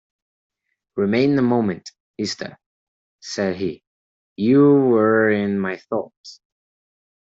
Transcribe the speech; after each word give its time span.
"Remain 0.95 1.37
a 1.37 1.43
moment, 1.43 1.91
Esther," 2.17 2.57
said 3.19 3.55
he, 3.57 3.83
"You 4.35 4.61
were 4.63 5.29
in 5.29 5.59
my 5.59 5.77
thoughts." 5.77 6.41